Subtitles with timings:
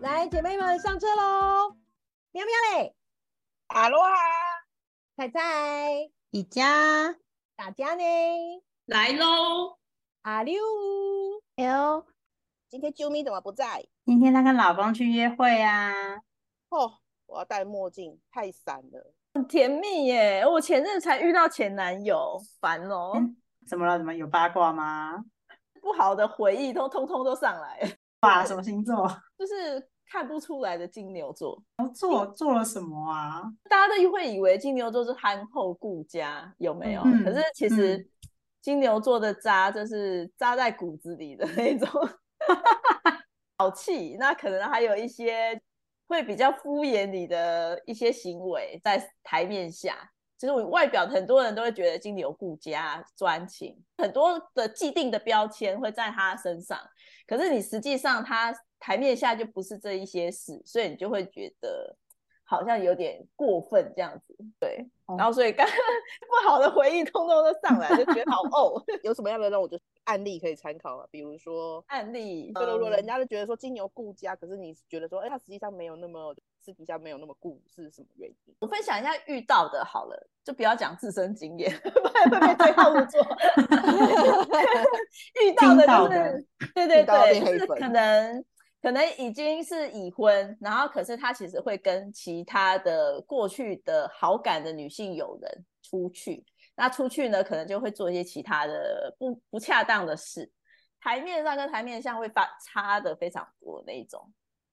[0.00, 1.74] 来，姐妹们上车喽！
[2.30, 2.94] 喵喵嘞，
[3.68, 4.14] 阿罗哈，
[5.16, 7.16] 菜菜，宜家，
[7.56, 8.04] 大家呢？
[8.84, 9.78] 来喽！
[10.22, 10.62] 阿六
[11.56, 12.04] ，L，
[12.68, 13.86] 今天啾咪怎么不在？
[14.04, 16.16] 今天她跟老公去约会啊。
[16.68, 19.14] 哦，我要戴墨镜，太闪了。
[19.32, 20.44] 很甜蜜耶！
[20.46, 23.34] 我前阵才遇到前男友，烦哦，嗯
[23.66, 23.96] 怎么了？
[23.96, 25.24] 怎么有八卦吗？
[25.80, 27.88] 不好的回忆都通通都上来了，
[28.22, 29.06] 哇，什么星座？
[29.38, 31.62] 就是看不出来的金牛座。
[31.94, 33.42] 做做了什么啊？
[33.68, 37.02] 大家都会以为金牛座是憨厚顾家，有没有？
[37.04, 38.08] 嗯可是其实嗯
[38.60, 41.88] 金牛座的渣就是扎在骨子里的那种
[43.56, 45.60] 好气，那可能还有一些
[46.08, 50.10] 会比较敷衍你的一些行为在台面下。
[50.36, 56.78] 其实我外表，很多人都会觉得金牛顾家、专情，很多的既定的标签会在他身上。
[57.28, 61.94] 可是你实际上他台面下就不是这一些事，所以你就会觉得
[62.44, 64.34] 好像有点过分这样子。
[64.58, 68.82] 对，哦然后所以刚 不好的回忆通通都上来，就觉得好 哦。
[69.04, 71.06] 有什么样的让我就案例可以参考啊？
[71.10, 76.34] 比如说，案例，对如果人嗯家就觉得说金牛顾家，可是你觉得说，哎，他实际上没有那么
[76.68, 78.36] 私底下没有那么顾，是什么原因？
[78.58, 83.22] 我分享一下遇到的好了，就不要讲自身经验， 不然会被对号入座。
[85.42, 88.44] 遇到的就是，对对对，就是可能
[88.82, 96.44] 可能已经是已婚，然后可是他其实会跟其他的过去的好感的女性友人出去，
[96.76, 100.52] 那出去呢，可能就会做一些其他的不不恰当的事，
[101.00, 104.30] 台面上跟台面下会发差的非常多那一种。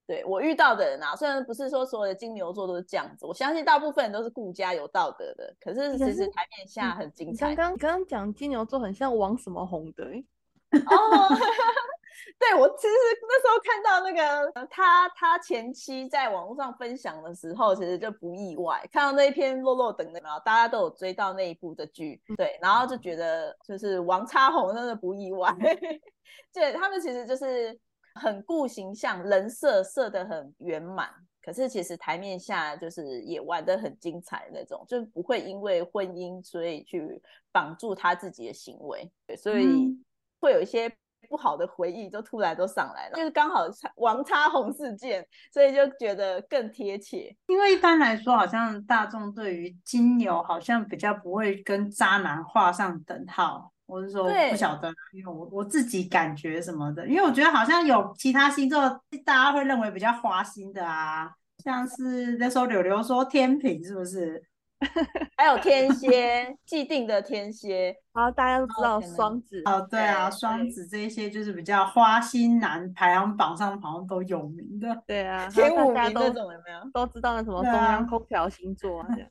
[0.08, 7.50] 对我遇到的人啊，虽然不是说所有的金牛座都是这样子，我相信大部分人都是顾家有道德的，可是其实台面下很精彩。
[7.50, 10.26] 你刚刚刚刚讲金牛座很像王什么红的、欸，
[10.72, 11.30] 哦，
[12.38, 25.54] 对我其实那时候看到那个呃他他前妻在网络上分享的时候，其实就不意外，看到那一篇落落等的，然后大家都有追到那一部的剧，对，然后就觉得就是王叉红真的不意外，
[26.54, 27.78] 对他们其实就是
[28.16, 31.10] 很顾形象，人设设的很圆满。
[31.42, 37.22] 可是其实台面下就是也玩的很精彩那种，就不会因为婚姻所以去
[37.52, 40.04] 绑住他自己的行为，所以嗯
[40.40, 40.92] 会有一些
[41.30, 47.36] 不好的回忆就突然都上来了，就是刚好插王叉红事件，所以就觉得更贴切。
[47.46, 53.72] 因为一般来说，好像大众对于金牛好像比较不会跟渣男画上等号。
[53.86, 58.82] 我是说不晓得，因为我我自己感觉什么的，因为我觉得好像有其他星座
[59.24, 61.32] 大家会认为比较花心的啊，
[61.64, 64.44] 像是那时候柳柳说天平是不是？
[65.38, 75.04] 还有天蝎，既定的天蝎，然后大家都知道双子，哦，对啊，双子这一些就是比较花心男排行榜上好像都有名的。
[75.08, 76.90] 对啊，前然后大家都五名那种有没有？
[76.94, 79.30] 都知道那什么中央空调星座啊，这样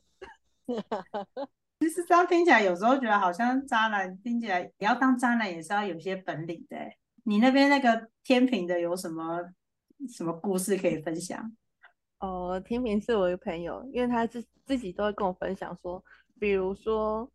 [1.80, 6.96] 其实这样听起来，有时候觉得好像渣男听起来，你要当渣男也是要有些本领的欸。
[7.24, 9.40] 你那边那个天平的有什么
[10.08, 11.52] 什么故事可以分享？
[12.20, 16.02] 哦，天平是我一个朋友，因为他自自己都会跟我分享说，
[16.38, 17.30] 比如说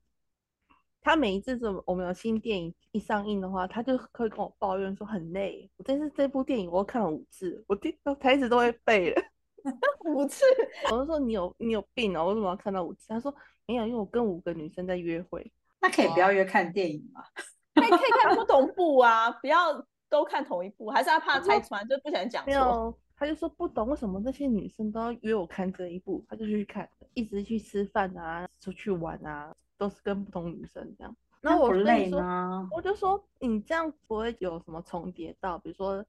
[1.01, 5.69] 他每一次我们有新电影一上映的话，他就会跟我抱怨说很累。
[5.77, 9.21] 我但是这部电影我看了五次，我第台词都会背了。
[10.06, 10.44] 五次，
[10.91, 13.07] 我就说你有你有病哦，为什么要看到五次？
[13.09, 13.33] 他说
[13.69, 15.52] 没有，因为我跟五个女生在约会。
[15.80, 17.24] 那可以不要约看电影吗？
[17.75, 22.47] 可以可以看不同部啊，不要都看同一部，还是他怕拆穿，就不想讲错。
[22.47, 31.16] 没有，他就说不懂为什么那些女生都要约我看这一部，他就去看，一直去吃饭啊，出去玩啊，都是跟不同女生这样。
[31.41, 32.69] 然后我累就跟你说，吗？
[32.75, 36.03] 我就说你这样不会有什么重叠到，比如说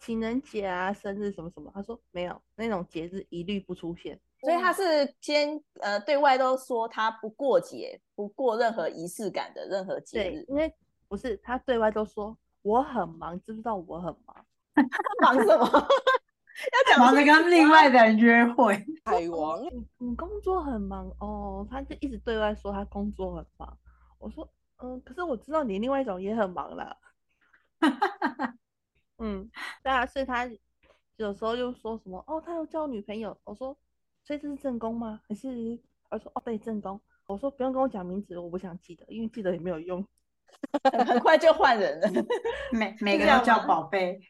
[0.00, 1.70] 情人节啊、生日什么什么。
[1.74, 4.18] 他说没有，那种节日一律不出现。
[4.42, 10.74] 所以他是先呃对外都说他不过节，不过任何仪式感的任何节日，，因为
[11.08, 14.46] 不是他对外都说我很忙，知不知道我很忙？
[15.22, 15.66] 忙什么？
[16.72, 18.74] 要讲忙着跟另外的人约会，
[19.06, 23.78] 海王，你你工作很忙哦，他就一直对外说他工作很忙。
[24.18, 24.46] 我说，
[24.82, 26.96] 嗯，可是我知道你另外一种也很忙啦。
[29.18, 29.50] 嗯，
[29.82, 30.48] 对啊，所以他
[31.16, 33.36] 有时候又说什么哦，他有交女朋友。
[33.44, 33.76] 我说，
[34.24, 35.20] 所以这是正宫吗？
[35.28, 35.78] 还是
[36.08, 37.00] 他说哦对正宫。
[37.26, 40.06] 我说不用跟我讲名字，我不想记得，因为记得也没有用。
[40.92, 42.08] 很很 快就换人了。
[42.72, 44.20] 每每个人都叫吗宝贝。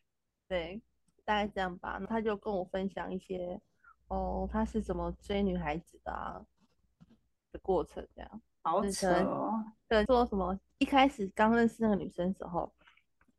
[0.48, 0.80] 对，
[1.24, 2.00] 大概这样吧。
[2.08, 3.60] 他就跟我分享一些
[4.08, 6.40] 哦，他是怎么追女孩子的啊
[7.50, 8.40] 的过程，这样。
[8.64, 9.64] 好扯哦！
[9.88, 12.72] 对，说什么一开始刚认识那个女生的时候，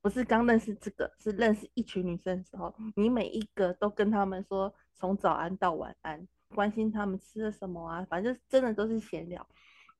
[0.01, 9.45] 不是刚认识这个，是认识一群女生的时候，你每一个都跟他们说从早安到晚安，关心他们吃了什么啊，反正真的都是闲聊，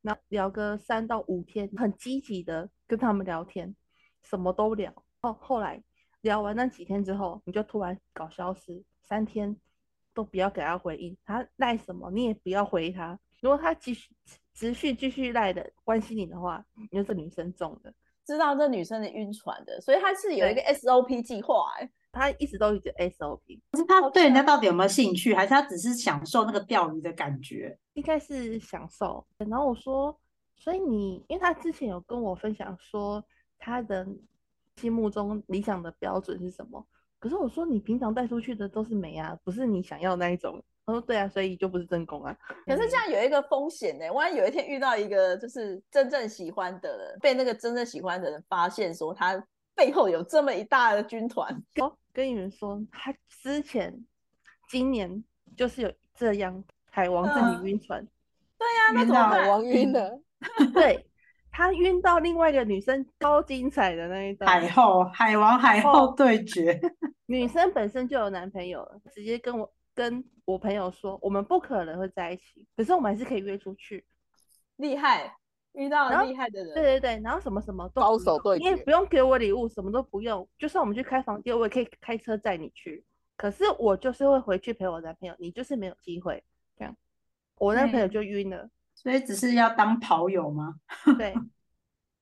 [0.01, 3.75] 那聊个三到五天，很积极的跟他们聊天，
[4.21, 4.93] 什么都聊。
[5.21, 5.83] 哦，后来
[6.21, 9.55] 聊完那几天之后，你就突然搞消失，三天
[10.13, 13.19] 都不要给他回应，他赖什么你也不要回他。
[13.41, 14.09] 如果他继续
[14.53, 17.93] 持续继续赖的关心你的话，你就是女生中的。
[18.25, 27.77] 知道这女生的晕船的，所以他是有一个 SOP 计划、欸，他一直都有一个 SOP，可是他对人家到底有没有兴趣，还是他只是享受那个钓鱼的感觉？
[27.95, 29.25] 应该是享受。
[29.37, 30.17] 然后我说，
[30.55, 33.21] 所以你，因为他之前有跟我分享说
[33.57, 34.07] 他的
[34.77, 36.85] 心目中理想的标准是什么，
[37.19, 40.63] 可是我说你平常带出去的都是美啊，不是你想要那一种。
[40.85, 42.37] 他说对啊，所以就不是正宫啊。
[42.65, 49.41] 可是这样有一个风险呢、万一有一天遇到一个就是真正喜欢的人，被那个真正喜欢的人发现说他
[49.73, 51.49] 背后有这么一大的军团，
[51.79, 54.05] 哦，跟你们说，他之前
[54.69, 55.23] 今年
[55.57, 58.07] 就是有这样海王这里晕船，
[58.59, 59.49] 那晕到怎么办？
[59.49, 60.21] 王晕的，
[60.73, 61.05] 对
[61.51, 66.79] 他晕到另外一个女生超精彩的那一段，海后海王海后对决，
[67.25, 74.05] 女生本身就有男朋友了，直接跟我跟我朋友说，我们不可能会在一起，可是我们还是可以约出去。
[74.77, 75.35] 厉害，
[75.73, 83.03] 遇到厉害的人，对对对，然后什么什么都高手对决你也不用给我礼物，什么都不用，就算我们去开房间，我也可以开车载你去。
[83.35, 86.43] 可是我就是会回去陪我男朋友，你就是没有机会。
[86.77, 86.95] 这样，
[87.57, 88.69] 我男朋友嗯就晕了。
[88.95, 90.75] 所以只是要当跑友吗？
[91.17, 91.33] 对，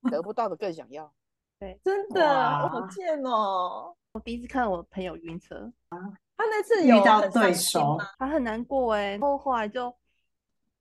[0.09, 1.11] 得不到的更想要。
[1.59, 2.23] 对真的，
[2.63, 3.93] 我好贱哦。
[4.13, 5.97] 我第一次看到我朋友晕车，啊
[6.35, 9.93] 他那次遇到对手他很难过哎、然后后来就，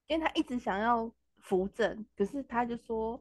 [0.06, 1.10] 因为他一直想要
[1.42, 3.20] 扶正，可是他就说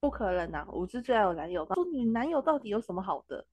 [0.00, 1.64] 不可能啊，我是最爱我男友。
[1.66, 3.44] 他说你男友到底有什么好的？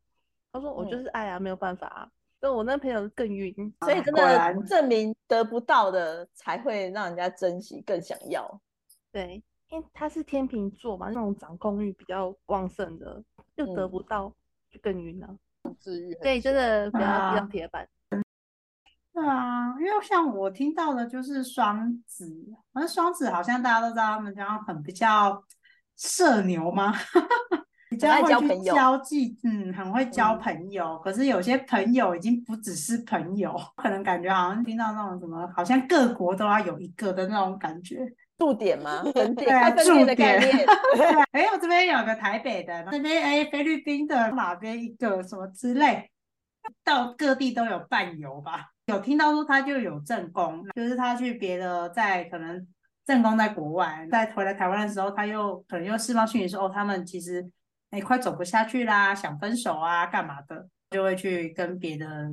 [0.52, 2.12] 他说我就是爱啊，没有办法啊。
[2.40, 8.60] 但我那朋友更晕，所以真的证明得不到的才会让人家珍惜，更想要。
[9.12, 13.24] 对，因为他是天秤座嘛，那种掌控欲比较旺盛的，
[13.56, 14.34] 又得嗯不到
[14.72, 15.38] 就更晕了。
[15.80, 17.88] 治愈对真的不要啊踢到铁板。
[19.14, 22.34] 对啊，因为像我听到的就是双子，
[22.74, 25.44] 反正双子好像大家都知道，他们这样很比较
[25.98, 26.94] 社牛吗？
[27.90, 30.98] 比较爱会去交际，嗯，很会交嗯朋友。
[31.04, 38.00] 可是有些朋友已经不只是朋友， 可能感觉好像听到那种什么，好像各国都要有一个的那种感觉。
[38.38, 39.04] 驻点吗？
[39.04, 40.66] 对驻点 概念。
[41.34, 46.10] 哎，我这边有个台北的，这边哎菲律宾的哪边一个什么之类，
[46.84, 48.72] 到各地都有伴游吧。
[48.92, 52.68] 有听到说他就有正宫，就是他去别的在可能
[53.06, 57.50] 正宫在国外，在回来台湾的时候，他又可能又释放讯息说哦，他们其实
[57.90, 62.32] 哎快走不下去啦，想分手啊，干嘛的，就会去跟别的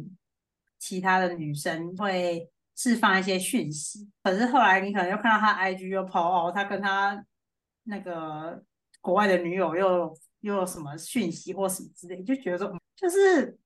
[0.78, 4.08] 其他的女生会释放一些讯息。
[4.22, 7.24] 可是后来你可能又看到他 IG 又 po 哦，他跟他
[7.84, 8.62] 那个
[9.00, 13.58] 国外的女友又又有什么讯息或什么之类，就觉得说就是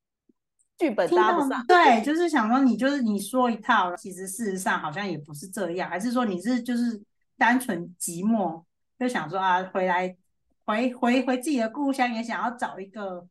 [0.82, 7.00] 剧本搭不上， 对，就是想说你就是你说一套，其实事实上好像也不是这样，还是说你是就是
[7.38, 8.62] 单纯寂寞，
[8.99, 10.17] 就想说啊回来
[10.64, 13.26] 回回回自己的故乡，也想要找一个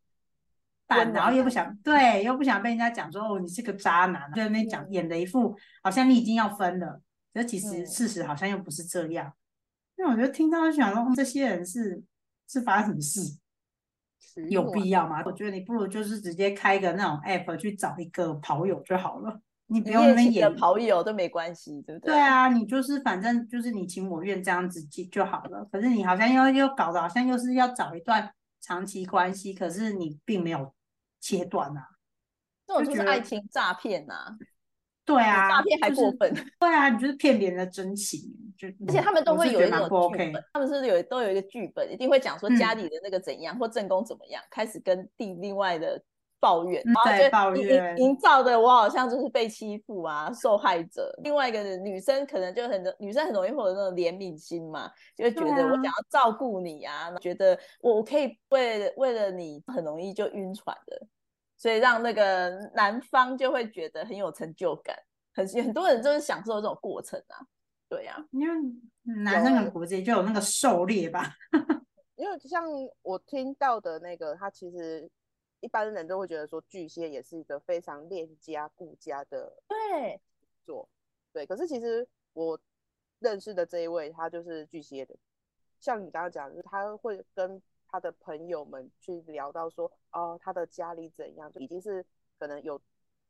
[0.88, 7.02] 伴，然后又不想对，又不想被人家讲说哦你是个渣男，就在那边讲演的一副好像你已经要分了，
[7.34, 9.34] 可其实嗯事实好像又不是这样。
[9.98, 12.02] 那我就听到就想说，嗯这些人是
[12.48, 13.38] 是发生什么事？
[14.50, 15.22] 有必要吗？
[15.26, 20.56] 我觉得你不如就是直接开个那种 app 去找一个跑友就好了，你不用那演。
[20.56, 22.14] 跑友都没关系，对不对？
[22.14, 25.68] 对啊，你就是反正就是你情我愿这样子就就好了。
[25.72, 30.74] 可是你好像又又搞得好像又是要找一段长期关系，可是你并没有
[31.20, 31.88] 切断啊。
[32.68, 34.38] 这种就是爱情诈骗呐，
[35.05, 36.34] 对啊，诈骗还就是过分。
[36.60, 38.22] 对啊，你就是骗别人的真情，
[38.58, 46.01] 就而且他们都会有一种剧本，他们是有都有一个剧本，一定会讲说家嗯里的那个怎样、或正宫怎么样，开始跟弟另外的
[46.39, 47.62] 抱怨，嗯然后就
[47.98, 51.13] 营造的我好像就是被欺负啊，受害者。
[51.24, 61.08] 另外一个女生可能就很女生很容易会有那种怜悯心嘛，就会觉得我想要照顾你啊，觉得我我可以为为了你，很容易就晕船的，
[61.62, 64.98] 所以让那个男方就会觉得很有成就感，
[65.32, 67.38] 很很多人就是享受这种过程啊，
[67.88, 68.56] 对呀、因为
[69.24, 71.36] 男生可能骨子里就有那个狩猎吧。
[72.15, 72.65] 因为像
[73.03, 75.08] 我听到的那个，他其实
[75.60, 80.20] 一般人都会觉得说巨蟹也是一个非常恋家顾家的对，
[80.65, 80.89] 座，
[81.32, 81.46] 对。
[81.46, 82.60] 可是其实我
[83.20, 85.15] 认识的这一位，他就是巨蟹的，
[85.80, 87.62] 像你刚刚讲，就是他会跟
[87.92, 92.06] 他的朋友们去聊到说，哦，他的家里怎样，就已经是
[92.40, 92.82] 可能有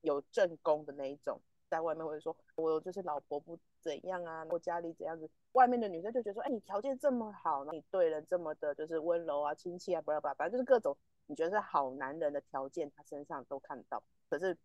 [0.02, 14.56] 有正宫的那一种，在外面会说，我就是老婆不怎样啊，我家里怎样子，外面的女生就觉得说，哎，你条件这么好，你对人这么的，就是温柔啊、亲切啊，巴拉巴拉，反正就是各种你觉得是好男人的条件，他身上都看到，可是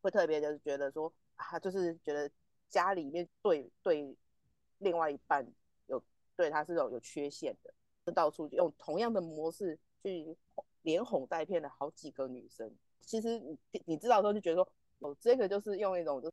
[0.00, 2.30] 会特别的觉得说，啊，就是觉得
[2.70, 4.16] 家里面对对
[4.78, 5.46] 另外一半
[5.88, 6.02] 有
[6.36, 7.74] 对他是有有缺陷的。
[8.14, 10.36] 到处用同样的模式去
[10.82, 12.72] 连哄带骗了好几个女生。
[13.00, 14.68] 其实你你知道的时候就觉得说，
[15.00, 16.30] 哦，这个就是用一种就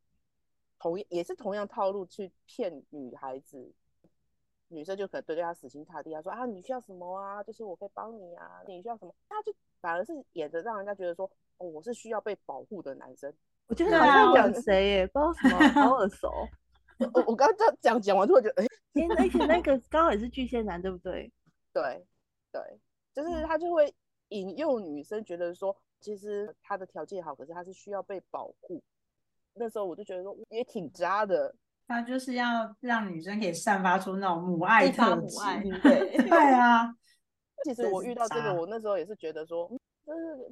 [0.77, 3.71] 同也是同样套路去骗女孩子，
[4.67, 13.33] 女生就可能对对他死心塌地，他说啊你需要什么啊，就是我可以帮你啊，你需要什么，他就反而是演着让人家觉得说，哦，我是需要被保护的男生。
[13.67, 16.31] 我觉得好像讲谁耶，不知道什么，好耳熟。
[17.13, 18.67] 我我刚刚这样讲讲完之后，觉得哎，
[19.17, 21.31] 而且那个刚好也是巨蟹男，对不对？
[21.77, 22.05] 对，
[22.51, 22.79] 对，
[23.13, 23.93] 就是他就会
[24.29, 28.81] 引诱女生觉得说，其实他的条件好，可是他是需要被保护。
[29.53, 31.53] 那时候我就觉得说，也挺渣的。
[31.87, 35.37] 他就是要让女生可以散发出那种母爱特质。
[35.83, 36.91] 对 对啊。
[37.63, 39.67] 其实我遇到这个，我那时候也是觉得说，
[40.05, 40.51] 就是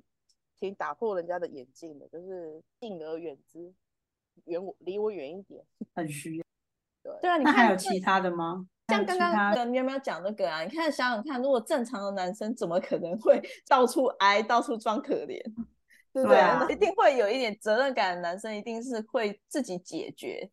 [0.59, 3.73] 挺打破人家的眼镜的，就是敬而远之，
[4.45, 6.45] 远我离我远一点，很需要。
[7.03, 8.67] 对对啊，那还有其他的吗？
[8.87, 15.41] 像刚刚喵喵讲那个啊，你看想想看，如果正常的男生怎么可能会 到处挨、到处装可怜，
[16.13, 16.73] 对不对？
[16.73, 20.49] 一定会有一点责任感的男生，一定是会自己解决，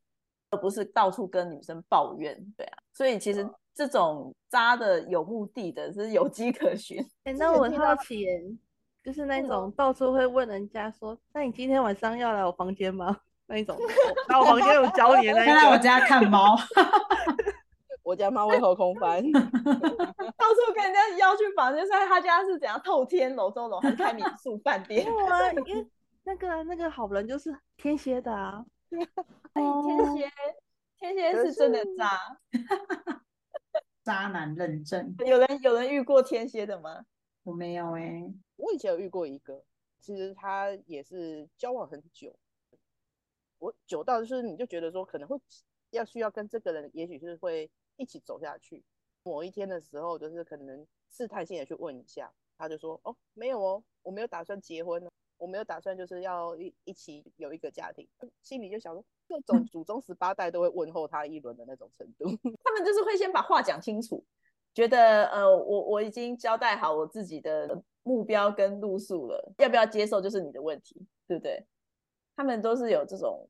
[0.51, 2.79] 而不是到处跟女生抱怨，对啊。
[2.95, 7.05] 所以其实这种渣的有目的的是有迹可循。
[7.39, 8.27] 那我好奇，
[9.05, 13.15] 就是那种到处会问人家说：“那你今天晚上要来我房间吗？”
[13.47, 13.77] 那一种，
[14.29, 16.57] 来我房间有教你的，来我家看猫。
[18.12, 25.07] 我家猫会后空翻， 到处跟人家要去房间，说他家是怎样透天楼中楼，还是开民宿饭店？
[25.07, 25.88] 没有啊， 因为
[26.25, 28.62] 那个那个好人就是天蝎的啊。
[29.54, 30.31] 哎，天蝎，
[30.99, 32.37] 天蝎是真的渣，
[34.04, 35.14] 渣男认证。
[35.25, 37.07] 有人有人遇过天蝎的吗？
[37.45, 39.64] 我没有哎，我以前有遇过一个，
[40.02, 42.37] 其实他也是交往很久，
[43.59, 45.38] 我久到就是你就觉得说可能会
[45.92, 47.71] 要需要跟这个人，也许是会。
[48.02, 48.82] 一起走下去。
[49.23, 58.09] 某一天的时候，就是可能试探性的去问一下，他就说：“哦，没有哦，我没有打算结婚，我没有打算就是要一一起有一个家庭。
[58.42, 62.25] ”心里就想说，各种祖宗十八代都会问候他一轮的那种程度。
[62.64, 64.25] 他们就是会先把话讲清楚，
[64.75, 71.64] 觉得呃，我我已经交代好我自己的目标跟路数了，要不要接受就是你的问题，对不对？
[72.35, 73.49] 他们都是有这种。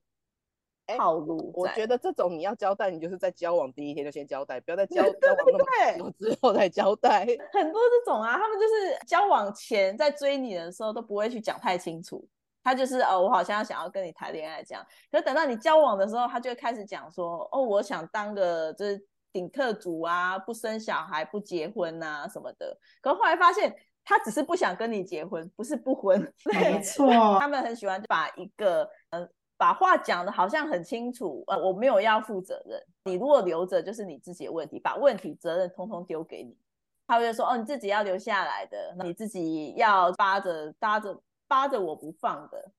[0.87, 7.21] 套路，我觉得这种你要交代，你就是在交往第一天就先交代，不要再交交往那么久之后再交代。
[7.53, 12.27] 很多这种啊，他们就是交往前在追你的时候都不会去讲太清楚，
[12.65, 14.85] 他就是哦，我好像想要跟你谈恋爱这样。
[15.11, 19.01] 可等到你交往的时候，他就会开始讲说，哦，我想当个就是
[19.33, 22.77] 顶客族啊，不生小孩，不结婚啊什么的。
[23.01, 23.75] 可后来发现，
[24.05, 26.21] 他只是不想跟你结婚，不是不婚。
[26.53, 27.09] 没错，
[27.39, 29.29] 他们很喜欢把一个嗯。
[29.62, 36.59] 把话讲的好像很清楚，呃，我没有要负责任，你如果留着就是你自己的问题，把问题责任通通丢给你，
[37.07, 41.16] 他会说，哦，你自己要留下来的，你自己要扒着搭着
[41.47, 42.73] 扒着我不放的，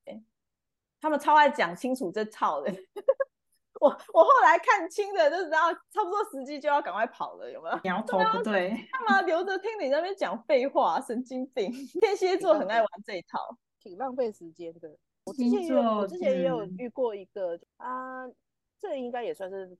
[1.00, 2.70] 他们超爱讲清楚这套的，
[3.80, 7.80] 我我后来看清的就知道，差不多时机就要赶快跑了，有没有？
[7.82, 11.00] 苗头不对，干嘛留着听你那边讲废话？
[11.00, 11.72] 神经病！
[12.02, 14.98] 天蝎座很爱玩这一套，挺浪费时间的。
[15.26, 18.28] 我之前也有，我之前也有遇过一个啊，
[18.80, 19.78] 这应该也算是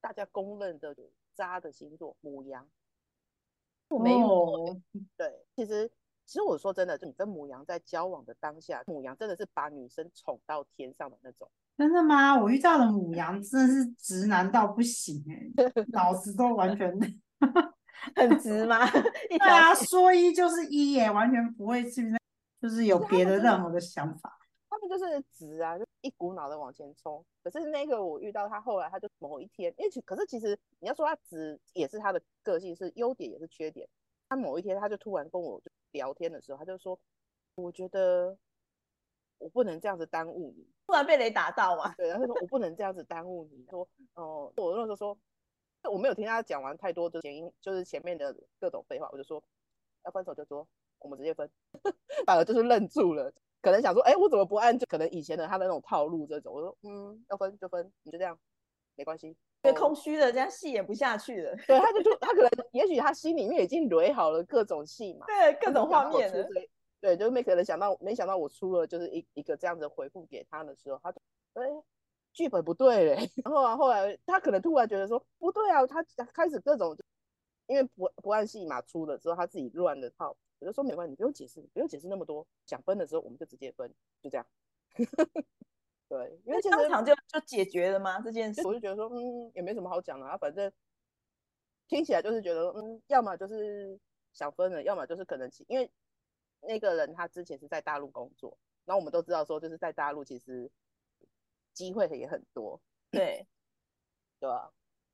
[0.00, 0.94] 大家公认的
[1.34, 2.66] 渣的星座，母羊。
[4.00, 4.80] 没有，
[5.16, 5.88] 对，其实
[6.26, 11.48] 其实我说真的，就你跟母羊在交往的当下，母羊真的是把女生宠到天上的那种。
[11.76, 12.40] 真的吗？
[12.40, 16.92] 我遇到的母羊真的是直男到不行哎，脑子都完全
[18.16, 18.78] 很直吗？
[19.28, 22.18] 对啊，说一就是一耶，完全不会去那，
[22.60, 24.38] 就是有别的任何的想法。
[24.88, 27.24] 就是直啊，就一股脑的往前冲。
[27.42, 33.88] 可是那个我遇到他后来，他就某一天，因为可是其实你要说他直也是他的个性，是优点也是缺点。
[34.28, 35.60] 他某一天他就突然跟我
[35.92, 36.98] 聊天的时候，他就说
[37.56, 38.36] ：“我觉得
[39.38, 41.94] 我不能这样子耽误你。”突然被雷打到嘛？
[41.94, 45.18] 对，然后说：“我不能这样子耽误你。”说：“哦，我那时候说，
[45.90, 49.42] 我没有听他讲完太多的前因，就是前面的各种废话，我就说
[50.04, 50.66] 要分手就说
[50.98, 51.50] 我们直接分，
[52.26, 53.32] 反而就是愣住了。
[53.64, 56.52] 可能想说，哎，我怎么不按就可能以前的他的那种套路这种？
[56.54, 58.38] 我说，嗯，要分就分，你就这样，
[58.94, 59.28] 没关系。
[59.28, 59.36] 因
[59.70, 61.56] 为空虚的，这样戏演不下去了。
[61.66, 66.34] 对，他就 就他可能也许他心里面已经垒好了各种戏嘛，对，各种画面了。
[66.34, 66.68] 刚好出这
[67.00, 71.18] 对，就是没可能想到，没想到我出了就是一一个这样子的回复给他的时候，他就
[71.54, 71.62] 哎。
[72.34, 76.96] 剧本不对嘞， 然后啊，后来他可能突然觉得说不对啊，他开始各种，
[77.66, 80.36] 因为不不按戏码出了之后，他自己乱了套。
[80.60, 83.92] 我就说没关系，你不用解释，不用解释那么多，想分的时候我们就直接分，
[84.22, 84.46] 就这样。
[86.08, 88.20] 对，因为当场就就解决了吗？
[88.20, 90.72] 这件事我就觉得说，嗯，也没什么好讲的啊，反正
[91.88, 93.98] 听起来就是觉得，嗯，要么就是
[94.32, 95.90] 想分了，要么就是可能其因为
[96.60, 100.70] 那个人他之前是在大陆工作，然后我们都知道说，就是在大陆其实
[101.72, 102.80] 机会也很多，
[103.10, 103.46] 对，
[104.38, 104.72] 对吧？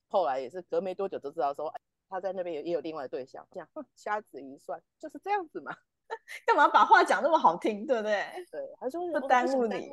[0.09, 1.81] 后来也是隔没多久就知道说，哎
[2.11, 5.75] 他在那边也也有另外的对象，这样哼掐指一算就是这样子嘛。
[6.45, 8.25] 干嘛把话讲那么好听，对不对？
[8.51, 9.89] 对，他说不耽误你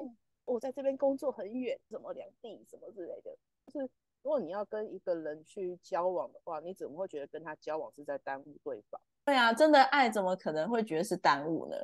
[0.45, 3.37] 我在这边工作很远，什么两地什么之类的。
[3.67, 3.89] 就是
[4.23, 8.99] 如果你要跟一个人去交往的话，你怎么会觉得跟他交往是在耽误对方？
[9.23, 11.77] 对啊，真的爱怎么可能会觉得是耽误呢？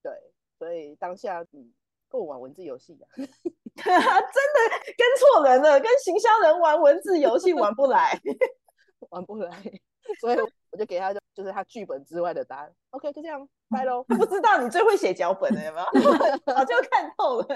[0.00, 0.12] 对，
[0.58, 1.72] 所以当下你，
[2.08, 3.34] 跟我玩文字游戏啊， 真的
[4.96, 8.16] 跟错人了，跟行销人玩文字游戏玩不来。
[9.12, 9.50] 玩不来，
[10.20, 10.38] 所以
[10.70, 12.72] 我就给他就就是他剧本之外的答案。
[12.90, 14.02] OK，就这样，拜喽。
[14.04, 16.12] 不知道你最会写脚本了，有没有？
[16.52, 17.46] 早就看透了。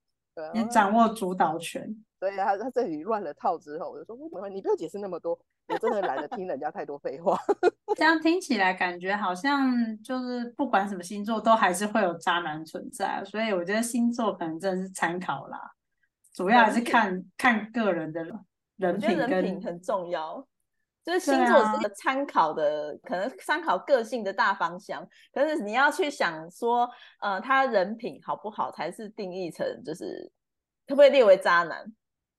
[0.54, 1.94] 你掌握主导权。
[2.18, 5.38] 所以他他这里乱了套之后，我就说没关系，你不要解释那么多，
[5.68, 7.38] 我真的懒得听人家太多废话。
[7.96, 15.58] 这样听起来感觉好像就是不管什么星座都还是会有渣男存在，所以我觉得星座可能真的是参考啦，
[16.34, 18.22] 主要还是看看个人的
[18.76, 20.46] 人品跟品很重要，
[21.10, 25.04] 就是星座是一个参考的，可能参考个性的大方向。
[25.34, 26.88] 可是你要去想说，
[27.20, 30.30] 呃，他人品好不好，才是定义成就是
[30.86, 31.84] 可不可以列为渣男。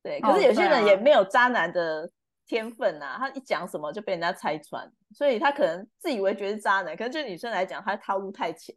[0.02, 2.10] 对，可哦是有些人也没有渣男的
[2.48, 8.74] 天分啊，他一讲什么就被人家拆穿，所以他可能自以为觉得是渣男，可是就女生来讲，他套路太浅。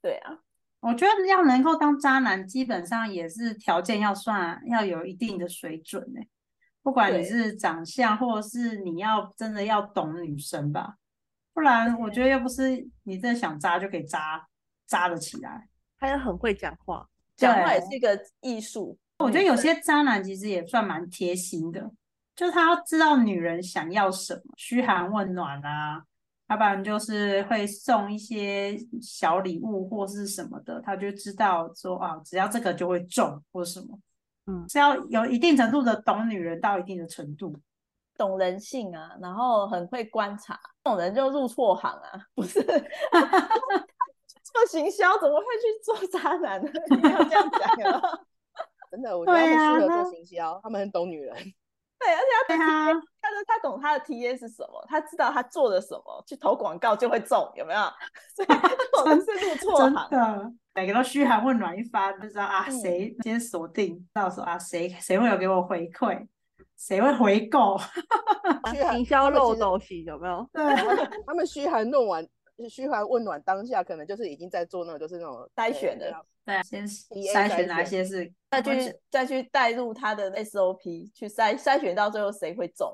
[0.00, 0.38] 对啊，
[0.78, 6.20] 我觉得要能够当渣男，基本上也是条件要算要有一定的水准呢、
[6.82, 10.96] 不管你是长相，或者是你要真的要懂女生吧，
[11.54, 14.46] 不然我觉得又不是你真的想扎就可以扎
[14.86, 15.68] 扎得起来。
[15.98, 18.98] 他也很会讲话，讲话也是一个艺术。
[19.18, 21.88] 我觉得有些渣男其实也算蛮贴心的，
[22.34, 26.02] 就是他要知道女人想要什么，嘘寒问暖啊，
[26.48, 33.96] 要不然就是会送一些小礼物或是什么的，他就知道说啊，只要这个就会中或什么，
[34.46, 37.56] 嗯是要有一定程度的懂女人到一定的程度。
[38.16, 42.60] 懂人性啊，然后很会观察，这种人就入错行啊，不是？
[44.44, 46.70] 做行销怎么会去做渣男呢？
[46.90, 48.02] 你要这样讲
[48.92, 51.34] 真的，我觉得他们适合做行销，他们很懂女人。
[51.98, 53.00] 对，而且他他
[53.46, 57.80] 他懂他的 TA 是什么，他知道他做了什么，去投广告就会中，有没有？
[58.36, 60.10] 所以这种人是入错真行。
[60.10, 66.26] 的，每个都嘘寒问暖一番，就知道啊嗯谁先锁定，到时候啊谁谁会有给我回馈，
[66.76, 67.78] 谁会回购，
[68.72, 70.48] 嘘寒行销漏斗戏有没有？
[70.52, 70.62] 对。
[71.26, 72.26] 他们嘘寒问暖，
[72.70, 82.90] 嘘寒问暖当下可能就是已经在做那种就是那种呃筛选的对，先筛选筛选哪些是再去再去带入他的 SOP，去筛筛选到最后谁会中，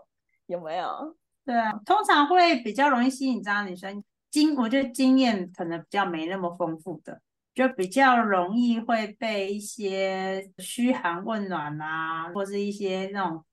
[0.46, 1.16] 有没有？
[1.46, 4.02] 对啊，通常会比较容易吸引这样女生。
[4.30, 7.18] 经我觉得经验可能比较没那么丰富的，
[7.58, 13.44] 就比较容易会被一些嘘寒问暖啊，或是一些那种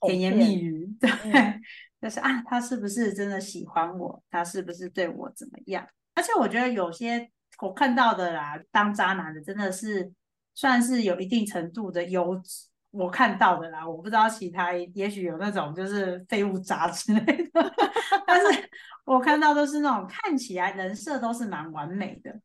[0.00, 1.62] 甜言蜜语， 对，嗯
[2.00, 4.20] 就是啊，他是不是真的喜欢我？
[4.28, 5.86] 他是不是对我怎么样？
[6.16, 10.10] 而且我觉得有些我看到的啦，当渣男的真的是
[10.56, 12.66] 算是有一定程度的优质。
[12.90, 17.74] 我看到的啦，我不知道其他，也许有那种就是废物渣之类的，
[18.26, 18.68] 但是
[19.04, 22.40] 我看到都是那种看起来人设都是蛮完美的，就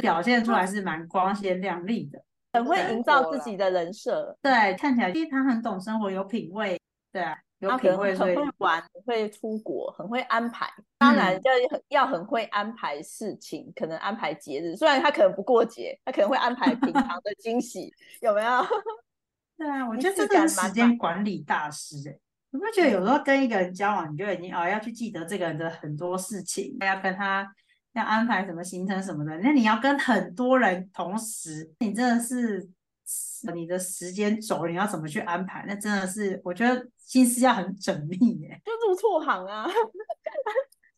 [0.00, 2.22] 表现出来是蛮光鲜亮丽的。
[2.52, 6.80] 很会对营造自己的人设，对，看起来其实他很懂生活，有品味，
[7.10, 10.70] 对啊，有品味，很会玩，很会出国，很会安排。
[10.96, 18.64] 当然嗯要很要很会安排事情，可能安排节日，虽然他可能不过节，他可能会安排平常的惊喜，有没有？
[19.58, 22.16] 对啊，我仪觉得这个是时间管理大师哎、
[22.50, 27.52] 你不觉得有时候跟一个人交往，你就已经哦要去记得这个人的很多事情，要跟他
[27.94, 32.68] 要安排什么行程什么的，那你要跟很多人同时，你真的是
[33.54, 35.64] 你的时间轴你要怎么去安排？
[35.66, 39.66] 那真的是我觉得心思要很缜密耶、就入错行啊。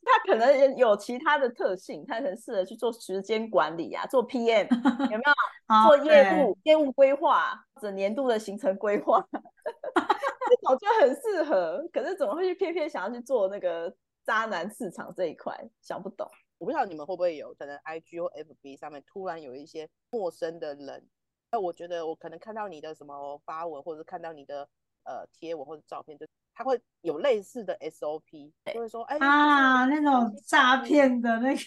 [0.09, 4.69] 他可能也有其他的特性，他很适合去做时间管理啊，做 PM
[5.11, 5.75] 有没有？
[5.75, 13.93] 哦做业对务、业务规划或者年度的行程规划，这种就很适合，可是怎么会去偏偏想要去做那个
[14.25, 15.53] 渣男市场这一块？
[15.83, 16.31] 想不懂。
[16.59, 21.07] 我不知道你们会不会有可能 IG 或 FB 上面突然有一些陌生的人，
[21.51, 24.69] 那我觉得我可能看到你的什么发文，或者是看到你的
[25.05, 31.61] 呃贴文或者照片，就他会有类似的 SOP，就会说哎啊，那种诈骗的那个，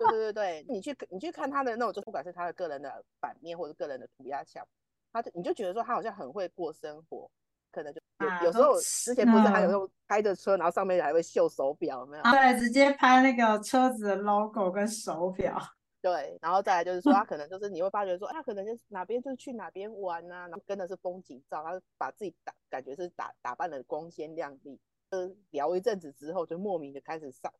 [0.00, 4.66] 对对对对，你去你去看他的那种，就不管是他的个人的版面或者个人的涂鸦墙，
[5.12, 7.30] 他就你就觉得说他好像很会过生活，
[7.72, 12.22] 可能就有、啊有时候之前不是还有嗯那种开着车，然后上面还会秀手表，有没有？
[12.22, 15.58] 对，直接拍那个车子的 logo 跟手表，
[16.00, 24.78] 对，然后再来就是说，他可能就是你会发觉说，哎他可能就是哪边就是去哪边玩啊，然后跟的是风景照，他把自己打感觉是打打扮的光鲜亮丽，
[25.10, 27.52] 呃，聊一阵子之后，就莫名的开始上，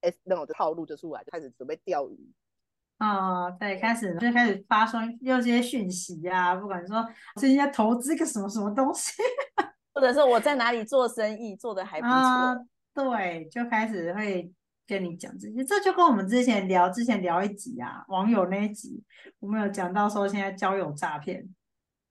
[0.00, 2.32] 哎，那种套路就出来，就开始准备钓鱼。
[2.98, 7.06] 哦，对，开始就开始发送有些讯息呀、不管说
[7.36, 9.12] 最近在投资个什么什么东西
[9.92, 12.56] 或者是我在哪里做生意做的还不错，啊，
[12.94, 14.50] 对，就开始会
[14.86, 19.02] 跟你讲这些，这就跟我们之前聊之前聊一集啊，网友那一集，
[19.40, 21.48] 我们有讲到说现在交友诈骗。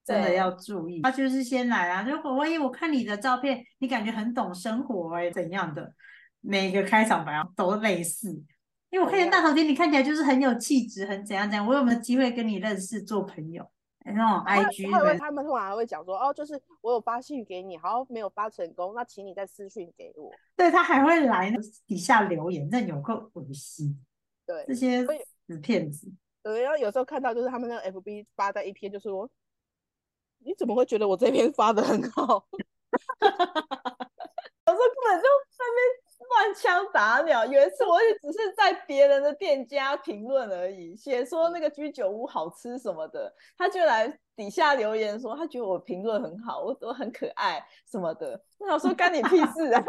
[0.04, 5.92] 真的要注意，他就是先来啊，如果万一我看你的照片，你感觉很懂生活哎、怎样的，
[6.40, 8.40] 每个开场白都类似，
[8.96, 13.62] 因为我看见大头贴，你看起来就是很有气质，很怎样怎样，我有没有机会跟你认识做朋友？
[14.06, 20.32] 哎那种 IG 他会的，他们通常还会讲说，哦，就是我有发信给你，好像没有发成功，那请你再私讯给我。
[20.56, 21.52] 对他还会来
[21.86, 24.02] 底下留言，这有够恶心，
[24.46, 25.04] 对这些
[25.46, 26.10] 死骗子。
[26.42, 29.28] 对，然后有时候看到就是他们那个 FB 发在一篇，就是说
[30.38, 32.46] 你怎么会觉得我这篇发的很好？
[33.20, 35.84] 有时候根本就在那边
[36.18, 37.44] 乱枪打鸟。
[37.44, 48.40] 有一次我也只是在别人的店家评论而已，写说那个居酒屋好吃什么的，他就来底下留言说他觉得我评论很好，我我很可爱什么的。
[48.58, 49.84] 我想说干你屁事啊！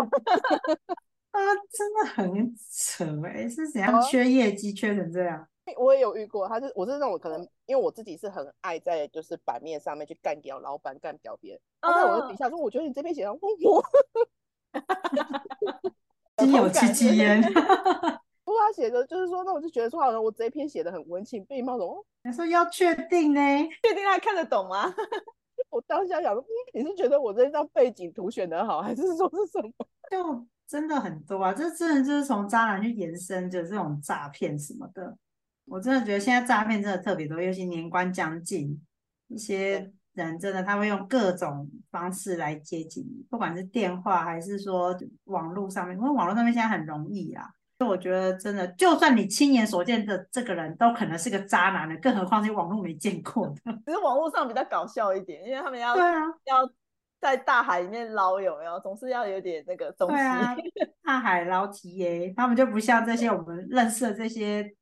[1.32, 1.40] 啊，
[1.72, 5.48] 真的很扯哎、是怎样缺业绩缺成这样？
[5.78, 13.84] 我也有遇过，他是我是那种可能因为我自己是很爱在就是版面上面去干掉老板、干掉别人，他在我的底嗯下说，我觉得你这边写的问我，
[16.38, 17.42] 心有戚戚焉。
[17.42, 23.42] 不过他写的就是说，那我就觉得说好像我这一篇写的很文情并茂，哦，你说要确定呢，
[23.84, 24.94] 确定他看得懂吗？
[25.70, 29.72] 我当下想说，嗯，你是觉得我这张背景图选的好，还是说是什么？
[30.10, 35.18] 就真的很多啊，这真的就是从渣男去延伸的这种诈骗什么的。
[35.66, 38.82] 我真的觉得现在诈骗真的特别多，尤其年关将近，
[39.28, 39.92] 一些
[40.24, 47.46] 人真的他会用各种方式来接近你，不管是电话还是说网络上面，因为网络上面现在很容易啊。
[47.80, 53.56] 就我觉得真的，就算你亲眼所见的这个人都可能是个渣男的，更何况是网络没见过的。
[53.86, 56.68] 只是网络上比较搞笑一点，因为他们要对啊，要
[57.22, 58.80] 在大海里面捞，有没有？
[58.80, 60.16] 总是要有点那个东西。
[60.16, 60.56] 对啊，
[61.04, 64.74] 大海捞 TA，他们就不像这些我们认识的这些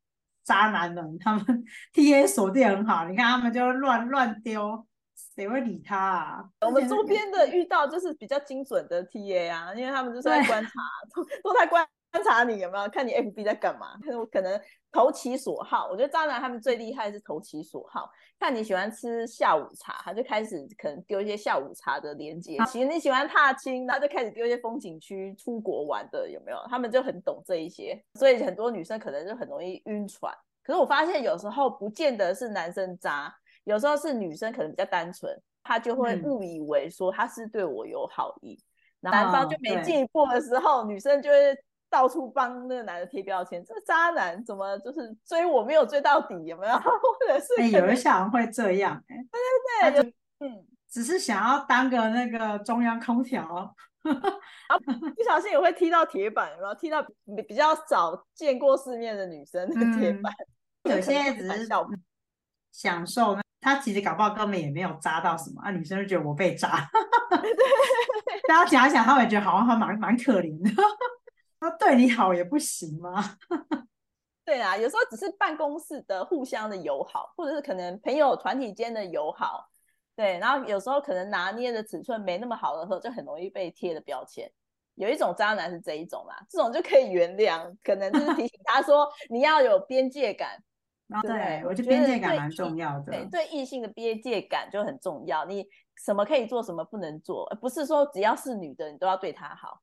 [0.45, 1.43] 渣男们，他们
[1.93, 4.88] TA 锁定很好，你看他们就乱乱丢，
[5.36, 6.45] 谁会理他啊？
[6.62, 10.71] 我们 周边的遇到就是比较精准的 TA 啊，因为他们就是在对观察，
[11.13, 14.58] 都都在观观察你有没有看你 FB 在干嘛，我可能
[14.93, 15.89] 投其所好。
[15.91, 26.58] 我觉得渣男他们最厉害是投其所好，看你喜欢吃下午茶，他就开始可能丢一些下午茶的连接；其实你喜欢踏青，他就开始丢一些风景区出国玩的，有没有？
[26.69, 30.34] 他们就很懂这一些，所以很多女生可能就很容易晕船。
[30.63, 35.32] 可是我发现有时候不见得是男生渣，有时候是女生可能比较单纯，
[35.63, 36.23] 她就会嗯。
[36.23, 38.58] 误以为说他是对我有好意，
[39.01, 41.56] 男方哦就没进一步的时候，女生就会
[41.89, 46.73] 到处帮那个男的贴标签，这个渣男怎么就是追我没有追到底，有没有？
[46.80, 49.15] 或者是有一些好像会这样、哎，
[49.82, 50.01] 他就
[50.39, 53.73] 嗯，只是想要当个那个中央空调，
[54.04, 56.75] 不小心也会踢到铁板，然后？
[56.75, 60.34] 踢到比比较少见过世面的女生那个铁嗯板，
[60.84, 61.88] 有些只是会反效
[62.71, 66.88] 享受呢，他其实搞不好根本也没有扎到什么，啊，女生就觉得我被扎，
[68.47, 70.69] 大家想一想，他们也觉得好像还蛮蛮可怜的，
[71.60, 73.38] 他对你好也不行吗？
[74.45, 79.67] 对啊，有时候只是办公室的互相的友好，或者是可能朋友团体间的友好，
[80.15, 84.47] 对，然后有时候可能拿捏的尺寸没那么好的时候，就很容易被贴的标签。
[84.93, 90.62] 有一种渣男是这一种啦，这种就可以原谅，可能就是提醒他说你要有边界感，
[91.22, 95.46] 对对我觉得边界感蛮重要的，对对异性的边界感就很重要。
[95.46, 95.65] 你
[96.04, 99.82] 什么可以做，什么不能做，而不是说只要是女的你都要对她好。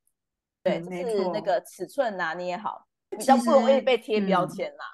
[0.65, 4.85] 对，就是那错个尺寸拿捏好，比较不容易被贴标嗯签啦。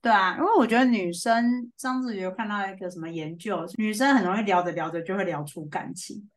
[0.00, 6.28] 对啊，因为我觉得女生上次有看到一个什么研究，女生很容易聊着聊着就会聊出感情，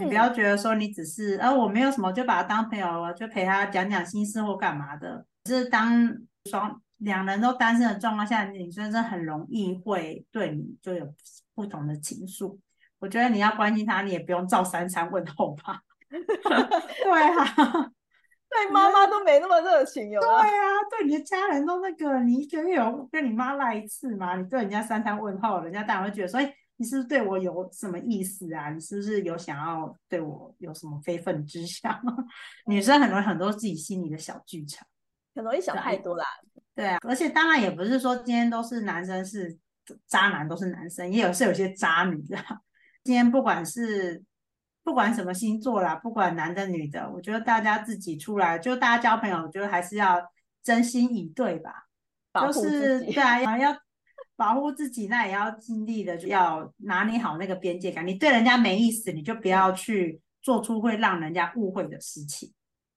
[0.00, 5.24] 你不要觉得说你只是，啊，我没有什么，就把他当朋友了，就陪他讲讲心事或干嘛的。
[5.46, 6.12] 是当
[6.50, 11.12] 双两人都单身的状况下，女生真的很容易会对你就有
[11.54, 12.58] 不同的情愫。
[12.98, 15.80] 我觉得你要关心他，你也不用照三餐问候吧。
[16.08, 17.44] 对啊，
[18.48, 20.28] 对妈妈都没那么热情，有对？
[20.28, 20.46] 啊，
[20.90, 24.36] 对你的家人都那个，你一个月有跟你妈赖一次吗？
[24.36, 28.70] 你对人家三餐问候，人家当然会觉得说，哎，你是不是对我有什么意思啊？
[28.70, 32.00] 你是不是有想要对我有什么非分之想？
[32.66, 34.86] 女生很容易很多自己心里的小剧场。
[35.34, 36.26] 很容易想太多啦。
[36.82, 39.56] 对啊，而且当然也不是说今天都是男生是
[40.06, 42.36] 渣男都是男生，也有是有些渣女的。
[43.04, 44.22] 今天不管是
[44.82, 50.20] 不管什么星座啦，不管男的女的，我觉得大家自己出来就大家交朋友，我觉得还是要
[50.62, 51.86] 真心以对吧？
[52.34, 53.78] 就是对啊，要 要
[54.34, 58.04] 保护自己，那也要尽力的要拿捏好那个边界感。
[58.04, 62.52] 你对人家没意思，你就不要去做出会让人家误会的事情。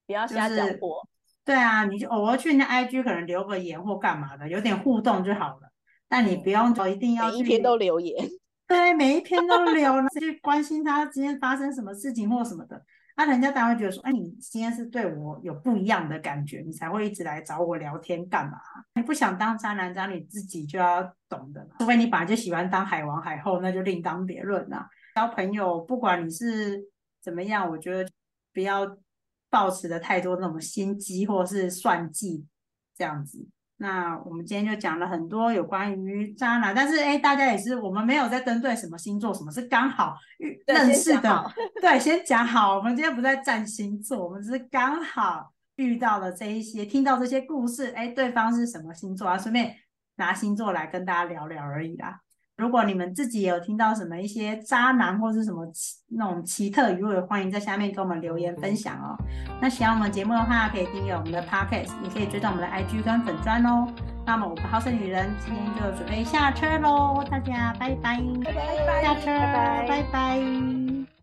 [0.07, 1.07] 不要瞎就是搅和。
[1.45, 5.71] 对啊，你就偶尔去人家 IG 可能留个言或干嘛的，有点互动就好了。
[6.09, 8.27] 但你不用说一定要每一篇都留言，
[8.67, 12.81] 对，每一篇都留，去关心他今天发生什么事情或什么的。
[13.17, 18.57] 那、人家当然会觉得说，哎，你今天是对我有不一样的感觉，你才会一直来找我聊天干嘛？
[18.95, 21.75] 你不想当渣男渣女，自己就要懂的嘛。
[21.79, 24.89] 除非你本来就喜欢当海王海后，那就另当别论啦。
[25.15, 26.83] 交朋友，不管你是
[27.21, 28.09] 怎么样，我觉得
[28.53, 28.85] 不要
[29.55, 32.45] 抱持的太多那种心机或是算计
[32.93, 33.47] 这样子。
[33.77, 42.75] 那我们今天就讲了很多有关于渣男，但是哎，大家也是我们没有在针对什么星座，什么是刚好遇认识的对，先讲好。
[42.75, 49.37] 我们今天不在占星座，我们只是刚好遇到了这一些，听到这些故事，哎，对方是什么星座啊？
[49.37, 49.73] 顺便
[50.15, 52.19] 拿星座来跟大家聊聊而已啦。
[52.57, 59.17] 如果你们自己有听到什么一些渣男或是什么奇那种奇特语录，也欢迎在下面给我们留言分享哦。
[59.61, 63.87] 那喜欢我们节目的话，可以订阅我们的 podcast，也可以追踪我们的 IG 跟粉砖哦。
[64.25, 70.74] 那么我们好色女人今天就准备下车喽，大家拜拜，拜拜下车，拜拜拜拜